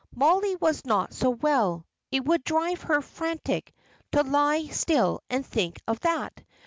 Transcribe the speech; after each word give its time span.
Mollie 0.15 0.55
was 0.55 0.83
not 0.83 1.13
so 1.13 1.29
well. 1.29 1.85
It 2.11 2.25
would 2.25 2.43
drive 2.43 2.81
her 2.81 3.03
frantic 3.03 3.71
to 4.13 4.23
lie 4.23 4.65
still 4.65 5.21
and 5.29 5.45
think 5.45 5.77
of 5.87 5.99
that. 5.99 6.41